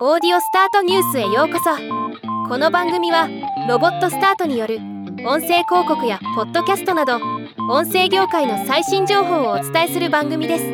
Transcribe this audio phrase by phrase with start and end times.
[0.00, 1.70] オーディオスタートニュースへようこそ。
[2.48, 3.28] この番組は
[3.68, 4.78] ロボットスタートによる
[5.24, 7.20] 音声広告やポッドキャストなど
[7.70, 10.64] 音声業界の最新情報をお伝えする番組です。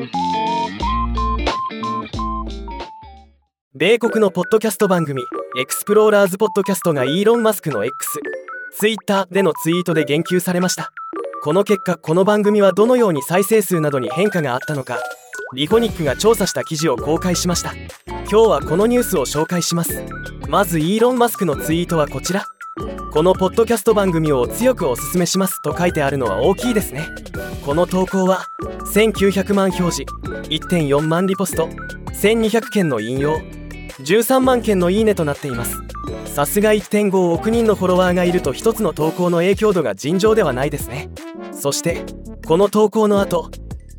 [3.75, 5.23] 米国のポッドキャスト番組
[5.59, 8.21] エクスプローラーズポッドキャストがイーロン・マスクの X
[8.79, 10.93] ツイッターでのツイートで言及されました。
[11.43, 14.98] この結果この番組はどのように再生数などに変化があったのか
[15.55, 17.75] リフォニックが調査した記事を公開しました。
[18.31, 20.05] 今日はこのニュースを紹介します。
[20.49, 22.47] まずイーロン・マスクのツイートはこちら。
[23.11, 27.09] このポッドキャスト番組を強くおすすめしますと書いてあるのは大きいですね。
[27.66, 28.47] この投稿は
[28.95, 30.02] 1900万表示
[30.48, 31.69] 1.4万リポスト
[32.12, 33.41] 1200件の引用
[33.98, 35.79] 13万件のいいねとなっています。
[36.27, 41.10] さすが1.5億人のフォロワーがいると一つの投稿の影響度が尋常ではないですね。
[41.51, 42.05] そして
[42.47, 43.51] この投稿の後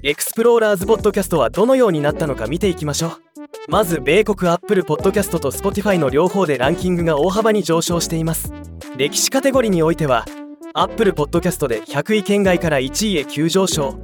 [0.04, 3.31] Explorers Podcast はどのようになったのか見ていきましょう。
[3.68, 8.52] まず米国アップルポッドキャストと Spotify の両方でランキングが大幅に上昇しています。
[8.98, 10.26] 歴史カテゴリーにおいては
[10.74, 14.00] アップルポッドキャストで100位圏外から1位へ急上昇。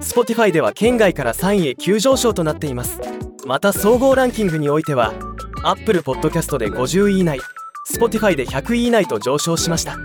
[0.00, 3.00] Spotify では圏外から3位へ急上昇となっています。
[3.46, 5.12] また総合ランキングにおいては
[5.64, 7.40] アップルポッドキャストで50位以内。
[7.92, 9.96] Spotify で100位以内と上昇しました。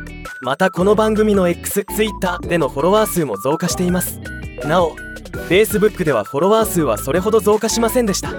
[0.42, 4.20] またこの番組の X、Twitter でのフォロワー数も増加しています。
[4.66, 4.96] なお
[5.48, 8.34] Facebook ではフォロワー数はそれほど増加しませんでした。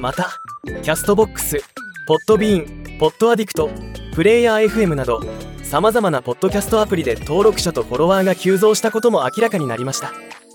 [0.00, 1.58] またキャストボックス
[2.06, 3.68] ポッドビーンポッドアディクト
[4.14, 5.20] プレイヤー FM など
[5.62, 10.12] さまざまなポッドキャストアプリで登録者とフォロワーが急増したことも明らかになりました。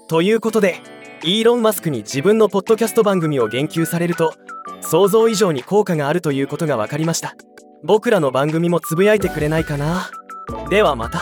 [0.08, 0.82] ということで
[1.24, 4.34] イーロン・マスクに自分のポッドキャスト番組を言及されると
[4.82, 7.36] 想像以上に効果があるということが分かりました。
[7.84, 10.10] 僕らの番組もつぶやいてくれないかな。
[10.72, 11.22] ではまた。